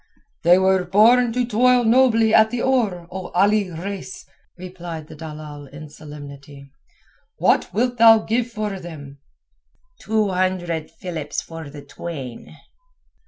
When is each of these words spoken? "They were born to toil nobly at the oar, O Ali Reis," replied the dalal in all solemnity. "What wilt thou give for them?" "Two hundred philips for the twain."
"They 0.41 0.57
were 0.57 0.83
born 0.83 1.31
to 1.33 1.45
toil 1.45 1.83
nobly 1.83 2.33
at 2.33 2.49
the 2.49 2.63
oar, 2.63 3.07
O 3.11 3.27
Ali 3.35 3.69
Reis," 3.69 4.25
replied 4.57 5.05
the 5.05 5.15
dalal 5.15 5.67
in 5.67 5.83
all 5.83 5.89
solemnity. 5.89 6.71
"What 7.37 7.71
wilt 7.71 7.99
thou 7.99 8.17
give 8.17 8.47
for 8.49 8.79
them?" 8.79 9.19
"Two 9.99 10.29
hundred 10.29 10.89
philips 10.89 11.43
for 11.43 11.69
the 11.69 11.83
twain." 11.83 12.57